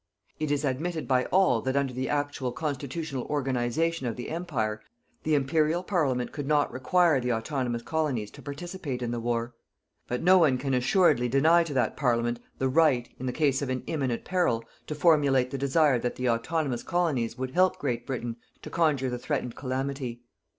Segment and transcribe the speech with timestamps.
[0.39, 4.81] It is admitted by all that under the actual constitutional organization of the Empire,
[5.21, 9.53] the Imperial Parliament could not require the autonomous colonies to participate in the war.
[10.07, 13.69] But no one can assuredly deny to that Parliament the right, in the case of
[13.69, 18.37] an imminent peril, to formulate the desire that the autonomous colonies would help Great Britain
[18.63, 20.23] to conjure the threatened calamity.